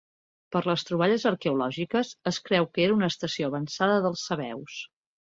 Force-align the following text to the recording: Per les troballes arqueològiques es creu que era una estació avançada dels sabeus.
Per 0.53 0.59
les 0.67 0.85
troballes 0.85 1.25
arqueològiques 1.31 2.13
es 2.31 2.39
creu 2.47 2.65
que 2.79 2.85
era 2.87 2.97
una 2.97 3.11
estació 3.13 3.51
avançada 3.51 4.01
dels 4.07 4.25
sabeus. 4.31 4.81